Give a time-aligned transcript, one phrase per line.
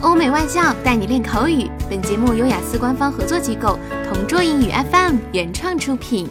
[0.00, 1.69] 欧美外教带你练口语。
[1.89, 6.27] 本节目由雅思官方合作机构同桌英语 FM 原创出品。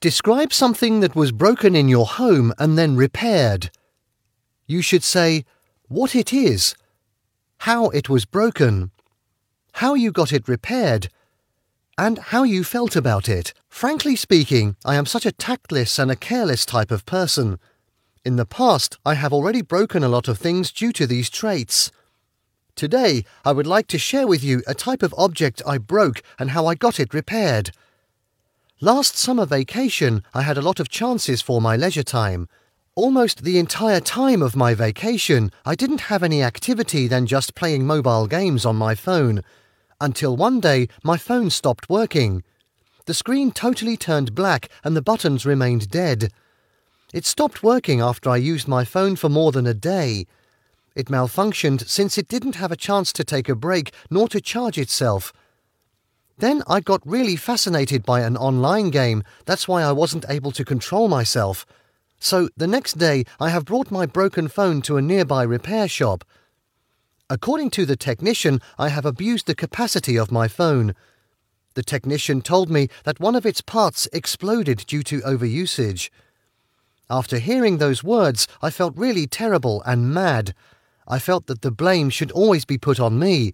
[0.00, 3.68] Describe something that was broken in your home and then repaired.
[4.66, 5.44] You should say
[5.88, 6.74] what it is,
[7.60, 8.90] how it was broken,
[9.74, 11.08] how you got it repaired,
[11.96, 13.54] and how you felt about it.
[13.68, 17.58] Frankly speaking, I am such a tactless and a careless type of person.
[18.24, 21.90] In the past, I have already broken a lot of things due to these traits.
[22.76, 26.50] Today, I would like to share with you a type of object I broke and
[26.50, 27.70] how I got it repaired.
[28.80, 32.48] Last summer vacation, I had a lot of chances for my leisure time.
[32.96, 37.86] Almost the entire time of my vacation, I didn't have any activity than just playing
[37.86, 39.42] mobile games on my phone.
[40.00, 42.42] Until one day, my phone stopped working.
[43.06, 46.32] The screen totally turned black and the buttons remained dead.
[47.12, 50.26] It stopped working after I used my phone for more than a day.
[50.94, 54.78] It malfunctioned since it didn't have a chance to take a break nor to charge
[54.78, 55.32] itself.
[56.38, 60.64] Then I got really fascinated by an online game, that's why I wasn't able to
[60.64, 61.66] control myself.
[62.18, 66.24] So the next day I have brought my broken phone to a nearby repair shop.
[67.28, 70.94] According to the technician, I have abused the capacity of my phone.
[71.74, 76.10] The technician told me that one of its parts exploded due to overusage.
[77.10, 80.54] After hearing those words, I felt really terrible and mad.
[81.06, 83.52] I felt that the blame should always be put on me.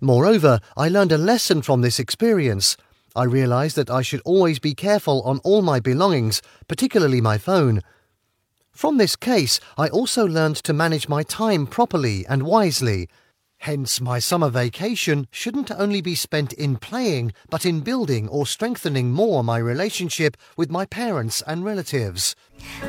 [0.00, 2.76] Moreover, I learned a lesson from this experience.
[3.16, 7.82] I realized that I should always be careful on all my belongings, particularly my phone.
[8.70, 13.08] From this case, I also learned to manage my time properly and wisely.
[13.60, 19.12] Hence, my summer vacation shouldn't only be spent in playing, but in building or strengthening
[19.12, 22.32] more my relationship with my parents and relatives.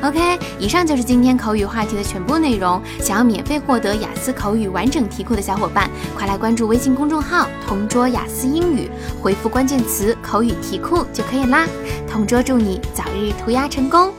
[0.00, 2.80] OK，以上就是今天口语话题的全部内容。
[3.00, 8.88] 想要免费获得雅思口语完整题库的小伙伴，快来关注微信公众号“同桌雅思英语”，
[9.20, 11.66] 回复关键词“口语题库”就可以啦。
[12.08, 14.12] 同桌祝你早日涂鸦成功！